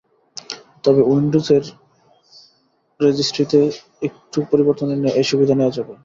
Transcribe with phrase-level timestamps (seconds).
[0.83, 1.63] তবে উইন্ডোজের
[2.99, 3.59] রেজিস্ট্রিতে
[4.01, 5.93] একটু পরিবর্তন এনে এ সুবিধা নেওয়া যাবে।